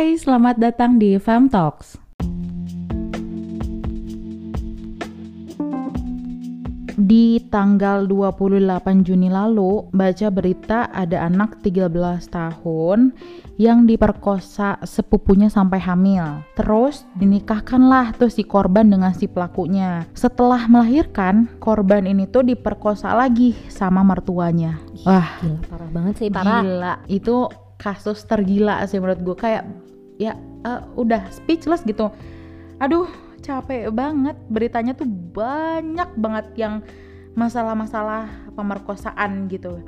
[0.00, 2.00] Hai, selamat datang di Fam Talks.
[6.96, 11.92] Di tanggal 28 Juni lalu, baca berita ada anak 13
[12.32, 13.12] tahun
[13.60, 16.48] yang diperkosa sepupunya sampai hamil.
[16.56, 20.08] Terus dinikahkanlah tuh si korban dengan si pelakunya.
[20.16, 24.80] Setelah melahirkan, korban ini tuh diperkosa lagi sama mertuanya.
[25.04, 26.64] Wah, Gila parah banget sih parah.
[26.64, 29.64] Gila, itu kasus tergila sih menurut gue kayak
[30.20, 30.36] ya
[30.68, 32.12] eh, udah speechless gitu.
[32.76, 33.08] Aduh,
[33.40, 36.84] capek banget beritanya tuh banyak banget yang
[37.38, 39.80] masalah-masalah pemerkosaan gitu.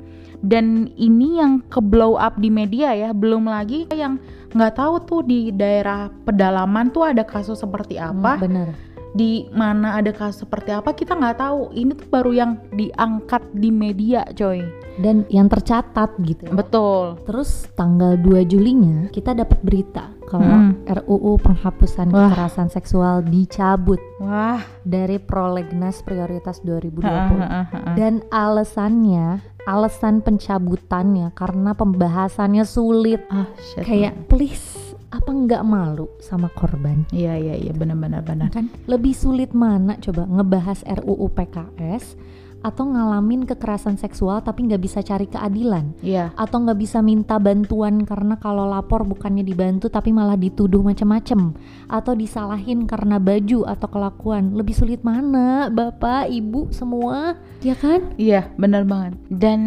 [0.43, 4.19] Dan ini yang ke blow up di media ya, belum lagi yang
[4.51, 8.67] nggak tahu tuh di daerah pedalaman tuh ada kasus seperti apa Hmm, bener.
[9.13, 13.69] Di mana ada kasus seperti apa kita nggak tahu ini tuh baru yang diangkat di
[13.69, 14.61] media coy
[14.93, 16.49] Dan yang tercatat gitu.
[16.49, 20.81] betul Terus tanggal 2 Julinya kita dapat berita kalau Hmm.
[20.85, 22.29] RUU penghapusan Wah.
[22.29, 27.05] kekerasan seksual dicabut wah dari prolegnas prioritas 2020.
[27.05, 27.91] Ha, ha, ha, ha.
[27.93, 33.21] Dan alasannya, alasan pencabutannya karena pembahasannya sulit.
[33.29, 37.05] ah shit Kayak please apa nggak malu sama korban?
[37.13, 42.17] iya iya iya benar-benar benar kan lebih sulit mana coba ngebahas RUU PKS
[42.63, 45.91] atau ngalamin kekerasan seksual tapi nggak bisa cari keadilan.
[45.99, 46.31] Iya.
[46.39, 51.53] Atau nggak bisa minta bantuan karena kalau lapor bukannya dibantu tapi malah dituduh macem-macem.
[51.91, 54.55] Atau disalahin karena baju atau kelakuan.
[54.55, 55.67] Lebih sulit mana?
[55.67, 57.35] Bapak ibu semua?
[57.59, 58.15] Ya kan?
[58.15, 59.19] Iya benar banget.
[59.27, 59.59] Dan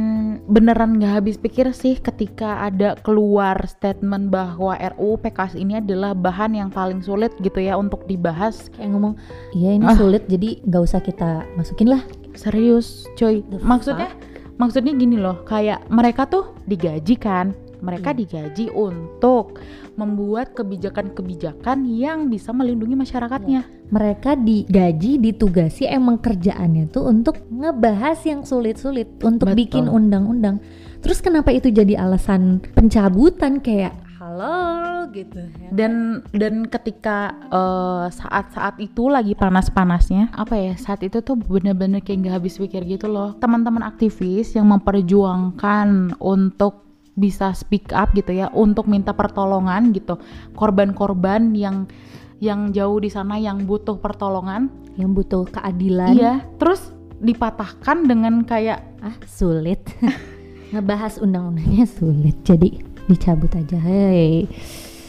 [0.49, 6.57] beneran nggak habis pikir sih ketika ada keluar statement bahwa RUU PKS ini adalah bahan
[6.57, 8.73] yang paling sulit gitu ya untuk dibahas.
[8.73, 9.15] Kayak ngomong
[9.53, 9.93] iya ini Ah.
[9.93, 12.01] sulit jadi nggak usah kita masukin lah
[12.37, 13.43] serius coy.
[13.61, 14.13] Maksudnya
[14.57, 17.53] maksudnya gini loh kayak mereka tuh digaji kan?
[17.77, 18.19] Mereka Iya.
[18.25, 19.61] digaji untuk
[20.01, 23.69] membuat kebijakan-kebijakan yang bisa melindungi masyarakatnya.
[23.93, 29.61] Mereka digaji ditugasi emang kerjaannya tuh untuk ngebahas yang sulit-sulit untuk Betul.
[29.61, 30.59] bikin undang-undang.
[31.05, 33.61] Terus kenapa itu jadi alasan pencabutan?
[33.61, 34.66] Kayak halo
[35.13, 35.41] gitu.
[35.61, 42.03] Ya dan dan ketika eh, saat-saat itu lagi panas-panasnya apa ya saat itu tuh bener-bener
[42.03, 43.35] kayak nggak habis pikir gitu loh.
[43.39, 50.21] Teman-teman aktivis yang memperjuangkan untuk bisa speak up gitu ya untuk minta pertolongan gitu.
[50.53, 51.89] Korban-korban yang
[52.37, 54.69] yang jauh di sana yang butuh pertolongan.
[55.01, 56.13] Yang butuh keadilan.
[56.13, 59.81] Iya terus dipatahkan dengan kayak ah sulit.
[60.73, 62.37] Ngebahas undang-undangnya sulit.
[62.45, 64.51] Jadi dicabut aja hei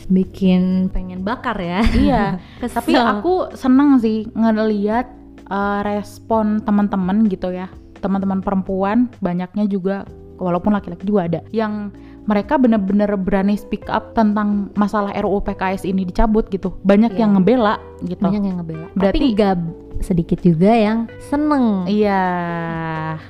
[0.08, 2.24] bikin pengen bakar ya iya
[2.64, 2.80] Kesel.
[2.80, 5.08] tapi aku senang sih ngeliat
[5.52, 7.68] uh, respon teman-teman gitu ya
[8.00, 10.08] teman-teman perempuan banyaknya juga
[10.38, 11.92] walaupun laki-laki juga ada yang
[12.28, 17.20] mereka bener-bener berani speak up tentang masalah RUU PKS ini dicabut gitu banyak Iya.
[17.20, 19.56] yang ngebela gitu banyak yang ngebela Berarti- tapi gak
[20.00, 22.22] sedikit juga yang seneng Iya,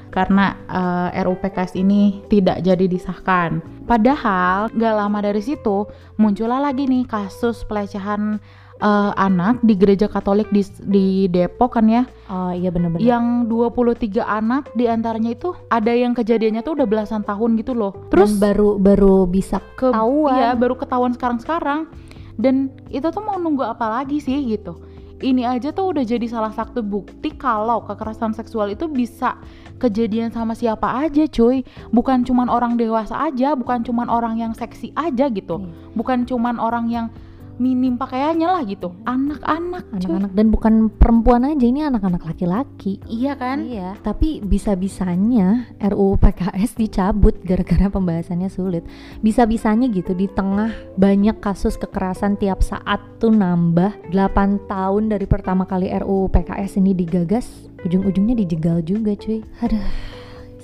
[0.10, 3.62] karena eh, RUU PKS ini tidak jadi disahkan.
[3.86, 8.42] Padahal gak lama dari situ muncullah lagi nih kasus pelecehan
[8.78, 14.22] eh, anak di gereja Katolik di, di Depok kan ya, oh iya bener-bener yang 23
[14.22, 17.94] anak di antaranya itu ada yang kejadiannya tuh udah belasan tahun gitu loh.
[18.14, 20.38] Terus Dan baru baru bisa ke ketahuan.
[20.38, 21.90] iya, baru ketahuan sekarang-sekarang.
[22.38, 24.78] Dan itu tuh mau nunggu apa lagi sih gitu.
[25.18, 29.42] Ini aja tuh udah jadi salah satu bukti kalau kekerasan seksual itu bisa
[29.82, 31.66] kejadian sama siapa aja cuy.
[31.90, 35.58] Bukan cuman orang dewasa aja, bukan cuman orang yang seksi aja gitu.
[35.58, 35.98] Iya.
[35.98, 37.10] Bukan cuman orang yang
[37.58, 38.94] minim pakaiannya lah gitu.
[39.06, 40.32] Anak-anak anak-anak.
[40.34, 43.02] Dan bukan perempuan aja ini anak-anak laki-laki.
[43.10, 43.66] Iya kan?
[43.66, 43.98] iya.
[44.02, 48.86] Tapi bisa-bisanya RUU PKS dicabut gara-gara pembahasannya sulit.
[49.22, 54.14] Bisa-bisanya gitu di tengah banyak kasus kekerasan tiap saat tuh nambah.
[54.14, 59.42] 8 tahun dari pertama kali RUU PKS ini digagas ujung-ujungnya dijegal juga cuy.
[59.62, 60.17] Aduh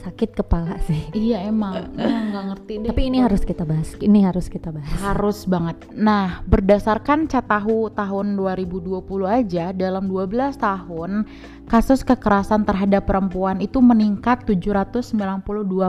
[0.04, 1.00] sakit kepala sih
[1.32, 1.96] Iya emang.
[1.96, 2.90] Nggak ngerti deh.
[2.92, 5.78] tapi ini harus kita bahas ini harus kita bahas Harus banget.
[5.92, 11.24] Nah, berdasarkan Catahu tahun 2020 aja, dalam 12 tahun,
[11.66, 15.16] kasus kekerasan terhadap perempuan itu meningkat 792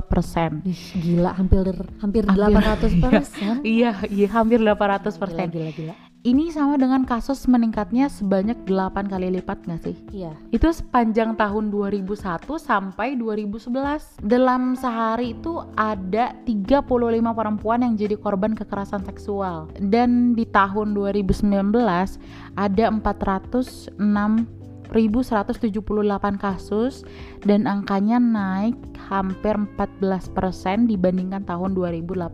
[0.05, 0.62] persen.
[0.94, 1.67] Gila hampir
[1.99, 4.71] hampir Hampir, 800 persen Iya, iya hampir 800
[5.11, 5.47] gila, persen.
[5.50, 5.94] gila gila
[6.25, 9.93] Ini sama dengan kasus meningkatnya sebanyak 8 kali lipat nggak sih?
[10.09, 14.25] iya Itu sepanjang tahun 2001 sampai 2011.
[14.25, 16.81] Dalam sehari itu ada 35
[17.37, 19.69] perempuan yang jadi korban kekerasan seksual.
[19.76, 21.44] Dan di tahun 2019
[22.56, 27.05] ada 406 1178 kasus
[27.44, 28.81] dan angkanya naik
[29.12, 32.32] hampir 14% dibandingkan tahun 2018.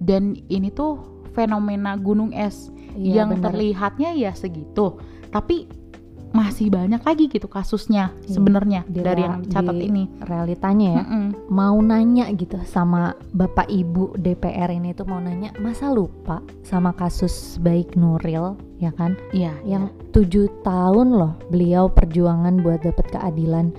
[0.00, 3.48] Dan ini tuh fenomena gunung es Iya, yang bener.
[3.48, 4.98] terlihatnya ya segitu.
[5.30, 5.70] Tapi
[6.30, 10.04] masih banyak lagi gitu kasusnya Iya, sebenarnya di dari yang dicatat di ini.
[10.22, 11.02] realitanya ya.
[11.02, 11.26] Mm-mm.
[11.50, 17.58] mau nanya gitu sama bapak ibu DPR ini tuh mau nanya masa lupa sama kasus
[17.58, 19.18] baik Nuril ya kan?
[19.30, 23.74] Iya yang tujuh tahun loh beliau perjuangan buat dapat keadilan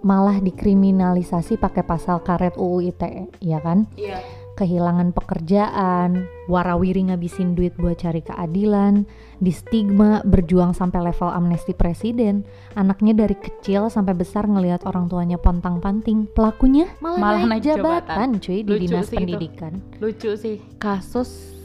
[0.00, 3.90] malah dikriminalisasi pakai pasal karet UU ITE ya kan?
[3.94, 4.22] Iya
[4.60, 9.08] kehilangan pekerjaan, warawiri ngabisin duit buat cari keadilan,
[9.40, 12.44] di stigma berjuang sampai level amnesti presiden,
[12.76, 18.28] anaknya dari kecil sampai besar ngelihat orang tuanya pontang-panting, pelakunya malah, Malah naik, naik jabatan,
[18.36, 19.18] cuy di Lucu dinas sih itu.
[19.24, 19.72] pendidikan.
[19.96, 21.56] lucu sih kasus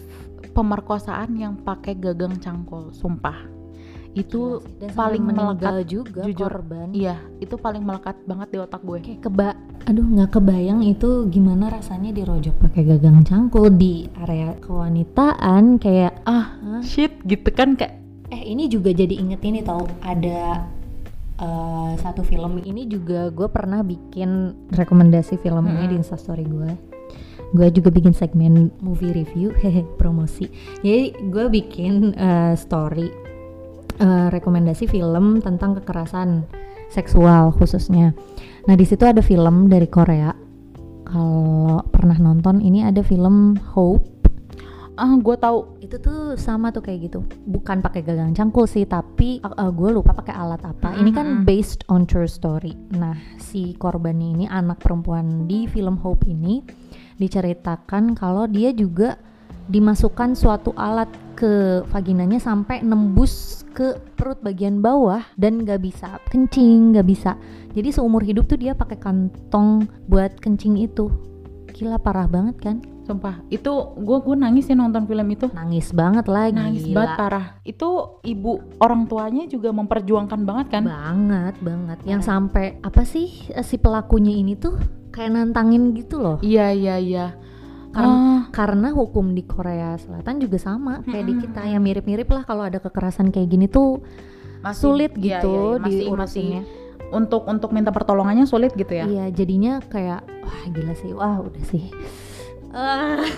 [0.55, 3.54] pemerkosaan yang pakai gagang cangkul sumpah
[4.15, 4.79] itu Gila sih.
[4.79, 6.49] Dan paling melekat, juga jujur.
[6.49, 6.87] korban.
[6.91, 9.49] iya itu paling melekat banget di otak gue Kayak keba,
[9.83, 16.55] aduh nggak kebayang itu gimana rasanya dirojok pakai gagang cangkul di area kewanitaan kayak ah
[16.55, 16.81] Hah?
[16.81, 20.65] shit gitu kan kayak Eh ini juga jadi inget ini tau ada
[21.37, 24.29] eh, satu film ini juga gue pernah bikin
[24.73, 25.91] rekomendasi film ini Mm-mm.
[25.91, 26.71] di instastory gue.
[27.53, 30.49] Gue juga bikin segmen movie review, hehe promosi.
[30.81, 33.13] Jadi gue bikin eh, story
[33.99, 36.47] eh, rekomendasi film tentang kekerasan
[36.89, 38.13] seksual khususnya.
[38.65, 40.31] Nah di situ ada film dari Korea.
[41.05, 44.03] Kalau pernah nonton ini ada film Hope.
[44.95, 45.81] Ah gue tahu.
[45.83, 47.19] Itu tuh sama tuh kayak gitu.
[47.45, 50.95] Bukan pakai gagang cangkul sih tapi gue lupa pakai alat apa.
[50.95, 52.73] Ini kan based on true story.
[52.95, 56.63] Nah si korbannya ini anak perempuan di film Hope ini
[57.19, 59.19] diceritakan kalau dia juga
[59.65, 66.95] dimasukkan suatu alat ke vaginanya sampai nembus ke perut bagian bawah dan nggak bisa kencing
[66.95, 67.35] nggak bisa.
[67.75, 71.11] Jadi seumur hidup tuh dia pakai kantong buat kencing itu.
[71.75, 72.77] Gila parah banget kan?
[73.05, 73.69] Sumpah itu
[73.99, 75.51] gue gue nangis ya nonton film itu.
[75.51, 77.45] Nangis banget lagi nangis banget parah.
[77.67, 80.83] Itu ibu orang tuanya juga memperjuangkan banget kan?
[80.87, 81.97] Banget banget.
[82.07, 84.79] Yang sampai apa sih eh, si pelakunya ini tuh
[85.11, 86.37] kayak nantangin gitu loh.
[86.39, 87.25] Iya iya iya
[87.95, 91.43] Karena- Ah, karena hukum di Korea Selatan juga sama kayak di Mm-mm.
[91.47, 94.03] kita yang mirip-mirip lah kalau ada kekerasan kayak gini tuh
[94.59, 98.91] masih- sulit iya, gitu iya, iya, masih- diurusinnya masih untuk untuk minta pertolongannya sulit gitu
[98.91, 99.05] ya?
[99.05, 101.87] Iya jadinya kayak wah gila sih wah udah sih.
[102.69, 103.23] Ah.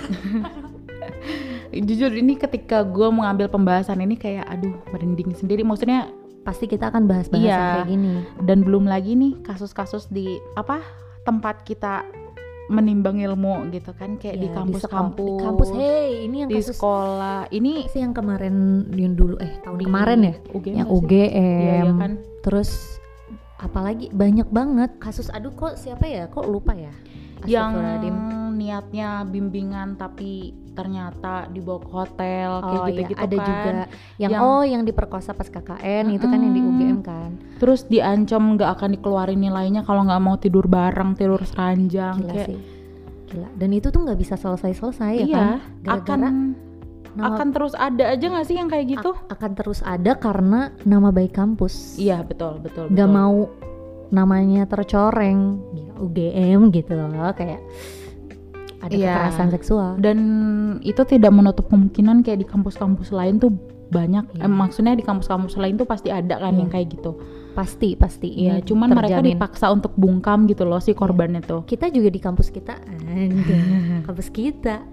[1.70, 5.62] jujur ini ketika gue mengambil pembahasan ini kayak aduh merinding sendiri.
[5.62, 6.10] Maksudnya
[6.42, 7.52] pasti kita akan bahas-bahas Iya.
[7.52, 8.14] yang kayak gini.
[8.42, 10.26] Dan belum lagi nih kasus-kasus di
[10.56, 10.80] apa
[11.22, 12.08] tempat kita
[12.68, 15.16] menimbang ilmu gitu kan kayak di Iya, kampus-kampus.
[15.16, 17.40] sekolah- di kampus hey ini yang di kasus sekolah.
[17.48, 18.56] Ini sih yang kemarin
[18.92, 20.34] yang dulu eh tahun di kemarin ya?
[20.52, 20.88] UGM yang?
[20.88, 21.32] UGM
[21.64, 22.12] Iya, iya kan.
[22.44, 22.70] Terus
[23.58, 24.92] apalagi banyak banget.
[25.00, 26.28] Kasus aduh kok siapa ya?
[26.28, 26.92] Kok lupa ya?
[27.46, 27.72] Yang
[28.58, 32.94] Niatnya bimbingan tapi ternyata dibawa ke hotel kayak oh iya.
[32.94, 33.46] Gitu-gitu ada kan.
[33.48, 33.72] juga
[34.18, 36.62] yang, Yang- oh yang diperkosa pas KKN itu kan yang di.
[36.64, 37.30] UGM kan.
[37.58, 42.48] Terus diancam nggak akan dikeluarin nilainya kalau nggak mau tidur bareng tidur seranjang gila kayak
[42.48, 42.60] sih.
[43.28, 43.50] Gila.
[43.54, 45.48] Dan itu tuh nggak bisa selesai-selesai ya iya kan?
[45.48, 49.12] Akan gara-gara nama- akan terus ada aja nggak sih yang kayak gitu?
[49.28, 51.98] Akan terus ada karena nama baik kampus.
[51.98, 53.50] Iya betul betul nggak mau
[54.08, 55.58] namanya tercoreng.
[55.74, 57.60] Ya, UGM gitu loh kayak
[58.78, 59.10] ada Iya.
[59.10, 60.18] kekerasan seksual dan
[60.82, 63.52] itu tidak menutup kemungkinan kayak di kampus-kampus lain tuh
[63.88, 64.46] banyak Iya.
[64.46, 66.60] eh, maksudnya di kampus-kampus lain tuh pasti ada kan Iya.
[66.62, 67.12] yang kayak gitu
[67.54, 69.34] pasti pasti ini cuman mereka terjamin.
[69.34, 72.78] dipaksa untuk bungkam gitu loh si korbannya tuh kita juga di kampus kita
[74.06, 74.86] kampus kita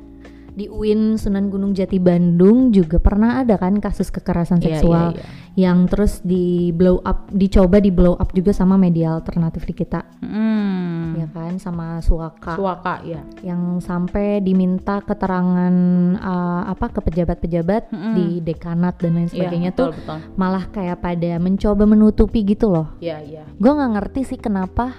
[0.55, 5.19] di UIN Sunan Gunung Jati Bandung juga pernah ada kan kasus kekerasan Iya, seksual iya,
[5.19, 5.27] iya.
[5.67, 10.07] yang terus di blow up dicoba di blow up juga sama media alternatif di kita
[10.23, 11.15] Hmm.
[11.15, 15.75] ya kan sama Suaka Suaka ya yang sampai diminta keterangan
[16.17, 18.15] uh, apa ke pejabat-pejabat Mm-mm.
[18.15, 20.19] di dekanat dan lain sebagainya Iya, betul, tuh betul.
[20.35, 23.43] malah kayak pada mencoba menutupi gitu loh Iya, iya.
[23.51, 24.95] gue nggak ngerti sih kenapa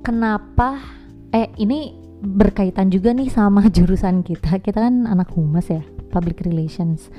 [0.00, 0.80] kenapa
[1.30, 4.58] eh ini berkaitan juga nih sama jurusan kita.
[4.58, 7.12] Kita kan anak humas ya public relations.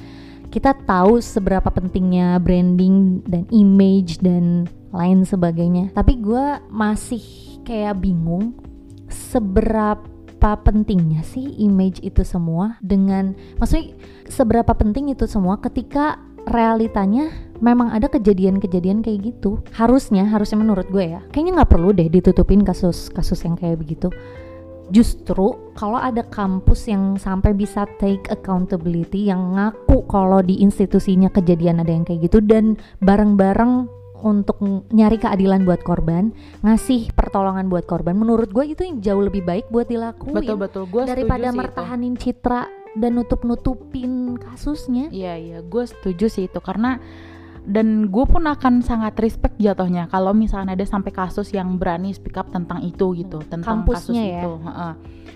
[0.49, 5.93] Kita tahu seberapa pentingnya branding dan image dan lain sebagainya.
[5.93, 7.21] Tapi gue masih
[7.67, 8.55] kayak bingung
[9.11, 13.97] seberapa pentingnya sih image itu semua dengan maksudnya
[14.29, 19.59] seberapa penting itu semua ketika realitanya memang ada kejadian-kejadian kayak gitu.
[19.75, 24.13] Harusnya harusnya menurut gue ya kayaknya nggak perlu deh ditutupin kasus-kasus yang kayak begitu
[24.93, 31.81] justru kalau ada kampus yang sampai bisa take accountability yang ngaku kalau di institusinya kejadian
[31.81, 33.89] ada yang kayak gitu dan bareng-bareng
[34.25, 34.57] untuk
[34.89, 36.33] nyari keadilan buat korban
[36.65, 40.83] ngasih pertolongan buat korban menurut gue itu yang jauh lebih baik buat dilakuin Betul betul.
[40.89, 42.65] Gue daripada mertahanin citra
[42.95, 45.11] dan nutup-nutupin kasusnya.
[45.11, 46.59] Iya iya, gue setuju sih itu.
[46.63, 46.97] Karena
[47.65, 52.37] dan gue pun akan sangat respect jatuhnya kalau misalnya ada sampai kasus yang berani speak
[52.37, 54.41] up tentang itu gitu, tentang kasus Kampusnya ya.
[54.45, 54.51] itu.
[54.61, 54.93] Heeh.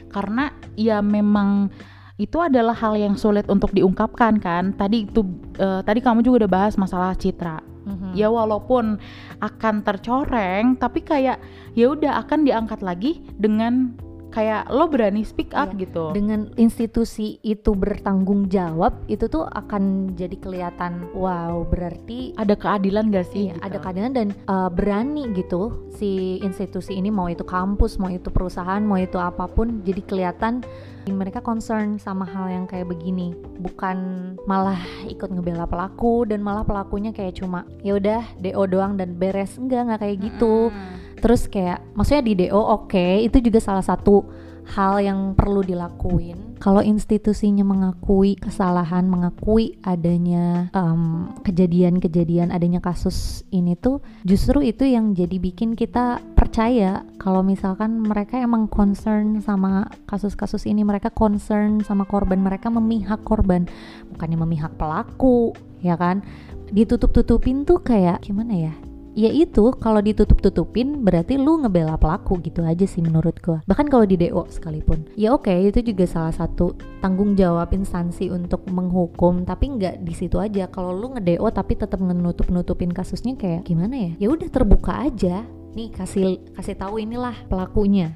[0.09, 0.43] Karena
[0.77, 1.73] ya memang
[2.19, 4.77] itu adalah hal yang sulit untuk diungkapkan kan.
[4.77, 5.25] Tadi itu
[5.57, 7.65] eh, tadi kamu juga udah bahas masalah citra.
[7.89, 8.13] Mhm.
[8.13, 9.01] Ya walaupun
[9.41, 11.41] akan tercoreng, tapi kayak
[11.73, 13.97] ya udah akan diangkat lagi dengan
[14.29, 16.03] kayak lo berani speak up Iya, gitu.
[16.13, 23.27] dengan institusi itu bertanggung jawab itu tuh akan jadi kelihatan wow berarti ada keadilan gak
[23.33, 23.49] sih?
[23.49, 23.65] Iya, gitu?
[23.65, 28.79] ada keadilan dan uh, berani gitu si institusi ini mau itu kampus, mau itu perusahaan,
[28.79, 30.63] mau itu apa pun jadi kelihatan
[31.09, 33.97] mereka concern sama hal yang kayak begini, bukan
[34.45, 34.77] malah
[35.09, 39.57] ikut ngebela pelaku dan malah pelakunya kayak cuma ya udah DO doang dan beres.
[39.57, 40.69] Enggak, nggak kayak gitu.
[40.69, 41.08] Mm.
[41.19, 44.23] Terus kayak maksudnya di DO oke, itu juga salah satu
[44.69, 46.59] hal yang perlu dilakuin.
[46.59, 55.15] Kalau institusinya mengakui kesalahan, mengakui adanya em, kejadian-kejadian, adanya kasus ini tuh, justru itu yang
[55.15, 62.03] jadi bikin kita percaya kalau misalkan mereka emang concern sama kasus-kasus ini, mereka concern sama
[62.03, 63.65] korban, mereka memihak korban,
[64.11, 66.21] bukannya memihak pelaku, ya kan?
[66.69, 68.73] Ditutup-tutupin tuh kayak gimana ya?
[69.19, 73.59] Ya itu kalau ditutup-tutupin berarti lu ngebela pelaku gitu aja sih menurut gua.
[73.67, 75.11] Bahkan kalau di DO sekalipun.
[75.19, 80.39] Ya oke itu juga salah satu tanggung jawab instansi untuk menghukum tapi nggak di situ
[80.39, 80.71] aja.
[80.71, 84.11] Kalau lu nge-DO tapi tetap menutup-nutupin kasusnya kayak gimana ya?
[84.23, 85.43] Ya udah terbuka aja.
[85.75, 88.15] Nih kasih kasih tahu inilah pelakunya.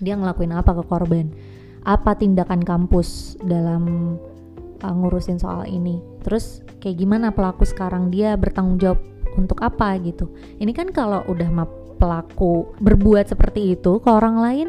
[0.00, 1.28] Dia ngelakuin apa ke korban?
[1.84, 4.16] Apa tindakan kampus dalam
[4.80, 6.00] uh, ngurusin soal ini?
[6.24, 8.08] Terus kayak gimana pelaku sekarang?
[8.08, 10.30] Dia bertanggung jawab untuk apa gitu.
[10.60, 11.48] Ini kan kalau udah
[12.02, 14.68] pelaku berbuat seperti itu ke orang lain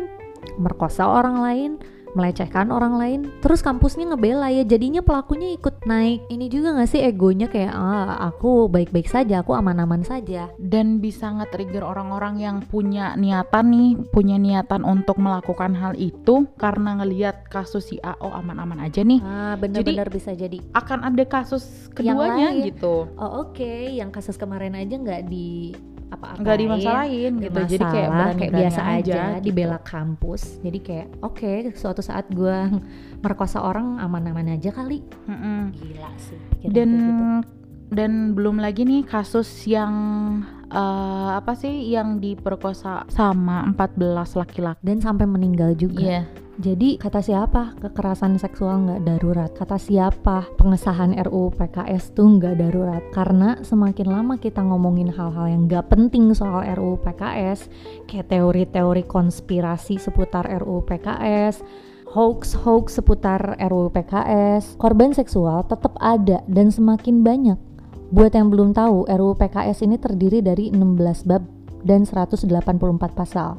[0.59, 1.71] merkosa orang lain
[2.13, 7.01] melecehkan orang lain terus kampusnya ngebela ya jadinya pelakunya ikut naik ini juga gak sih
[7.01, 13.13] egonya kayak ah aku baik-baik saja aku aman-aman saja dan bisa nge-trigger orang-orang yang punya
[13.15, 18.79] niatan nih, punya niatan untuk melakukan hal itu karena ngelihat kasus si A oh aman-aman
[18.79, 19.19] aja nih.
[19.21, 22.65] ah bener-bener bisa jadi Akan ada kasus Yang keduanya lain.
[22.71, 23.09] gitu.
[23.17, 25.73] oh oke yang kasus kemarin aja nggak di
[26.15, 27.59] apa-apain Nggak dimasalahin gitu.
[27.65, 29.43] Jadi kayak masalah, berani kayak biasa aja, gitu.
[29.45, 32.69] dibela kampus jadi kayak oke suatu saat gua
[33.23, 35.71] merkosa orang aman-aman aja kali Mm-mm.
[35.73, 37.25] gila sih Dan gitu.
[37.93, 39.93] dan belum lagi nih kasus yang
[40.73, 44.81] eh, apa sih yang diperkosa sama 14 laki-laki.
[44.81, 46.01] dan sampai meninggal juga.
[46.03, 46.23] Iya.
[46.53, 47.73] jadi kata siapa?
[47.81, 49.49] Kekerasan seksual nggak darurat.
[49.57, 50.45] Kata siapa?
[50.53, 53.01] Pengesahan RUU PKS tuh nggak darurat.
[53.09, 57.69] Karena semakin lama kita ngomongin hal-hal yang nggak penting soal RUU PKS
[58.05, 61.65] kayak teori-teori konspirasi seputar RUU PKS
[62.13, 67.57] hoax-hoax seputar RUU PKS korban seksual tetap ada dan semakin banyak
[68.13, 71.41] buat yang belum tahu RUU PKS ini terdiri dari 16 bab
[71.81, 72.45] dan 184
[73.11, 73.57] pasal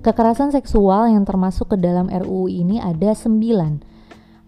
[0.00, 3.36] Kekerasan seksual yang termasuk ke dalam RUU ini ada 9.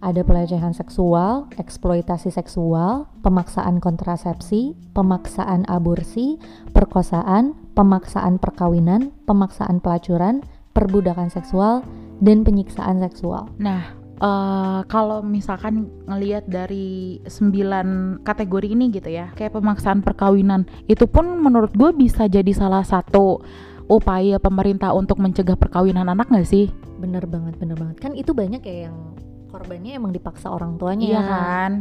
[0.01, 6.41] Ada pelecehan seksual, eksploitasi seksual, pemaksaan kontrasepsi, pemaksaan aborsi,
[6.73, 10.41] perkosaan, pemaksaan perkawinan, pemaksaan pelacuran,
[10.73, 11.85] perbudakan seksual,
[12.17, 13.45] dan penyiksaan seksual.
[13.61, 21.07] Nah, eh, kalau misalkan ngelihat dari sembilan kategori ini gitu ya, kayak pemaksaan perkawinan, itu
[21.09, 23.41] pun menurut gue bisa jadi salah satu
[23.87, 26.71] upaya pemerintah untuk mencegah perkawinan anak nggak sih?
[26.99, 27.97] Bener banget, bener banget.
[27.99, 29.15] Kan itu banyak ya yang
[29.51, 31.05] korbannya emang dipaksa orang tuanya.
[31.05, 31.71] Iya kan?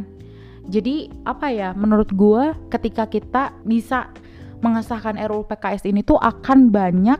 [0.68, 1.74] Jadi apa ya?
[1.74, 4.12] Menurut gue, ketika kita bisa
[4.62, 7.18] mengesahkan RUU PKS ini tuh akan banyak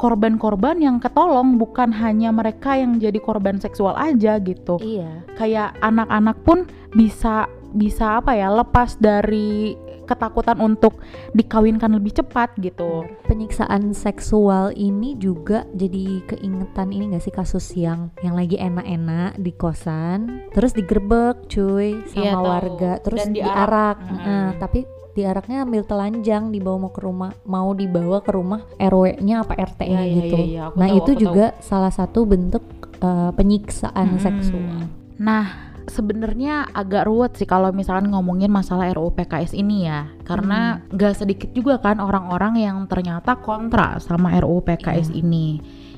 [0.00, 4.80] korban-korban yang ketolong, bukan hanya mereka yang jadi korban seksual aja gitu.
[4.80, 5.28] Iya.
[5.36, 6.64] kayak anak-anak pun
[6.96, 7.44] bisa
[7.76, 10.98] bisa apa ya lepas dari ketakutan untuk
[11.38, 13.06] dikawinkan lebih cepat gitu.
[13.30, 19.54] penyiksaan seksual ini juga jadi keingetan ini gak sih kasus yang yang lagi enak-enak di
[19.54, 24.18] kosan terus digerebek cuy sama Iya, warga terus Dan diarak, diarak.
[24.18, 29.58] Nah, tapi diaraknya ambil telanjang dibawa mau ke rumah mau dibawa ke rumah RW-nya apa
[29.58, 32.62] RT-nya Iya, iya, gitu iya, iya, aku nah tahu, itu juga salah satu bentuk
[33.00, 34.22] uh, penyiksaan Hmm.
[34.22, 34.78] seksual
[35.20, 40.08] Nah, sebenarnya agak ruwet sih kalau misalkan ngomongin masalah RUU PKS ini ya.
[40.24, 45.20] Karena gak sedikit juga kan orang-orang yang ternyata kontra sama RUU PKS Iya.
[45.20, 45.46] ini.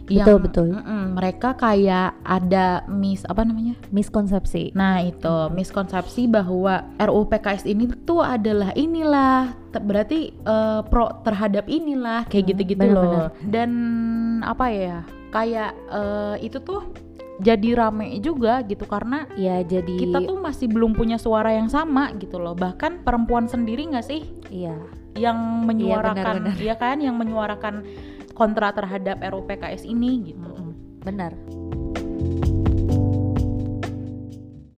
[0.04, 0.66] Betul, betul.
[0.72, 3.78] mm-mm, mereka kayak ada mis apa namanya?
[3.88, 11.64] miskonsepsi Nah itu miskonsepsi bahwa RUU PKS ini tuh adalah inilah berarti eh, pro terhadap
[11.66, 13.12] inilah kayak Hmm, gitu-gitu benar-benar.
[13.14, 13.70] loh dan
[14.42, 14.96] apa ya
[15.30, 16.82] kayak eh, itu tuh
[17.40, 22.12] jadi rame juga gitu karena ya jadi kita tuh masih belum punya suara yang sama
[22.14, 24.76] gitu loh bahkan perempuan sendiri nggak sih iya
[25.12, 26.56] yang menyuarakan benar-benar.
[26.60, 27.84] ya kan yang menyuarakan
[28.32, 30.74] kontra terhadap RUU PKS ini gitu.
[31.02, 31.34] Benar